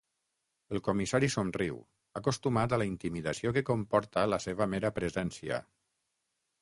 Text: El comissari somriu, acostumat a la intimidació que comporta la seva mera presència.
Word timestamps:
El 0.75 0.79
comissari 0.85 1.27
somriu, 1.33 1.77
acostumat 2.21 2.73
a 2.77 2.79
la 2.83 2.87
intimidació 2.93 3.53
que 3.59 3.63
comporta 3.71 4.25
la 4.35 4.41
seva 4.47 4.69
mera 4.73 4.93
presència. 4.97 5.61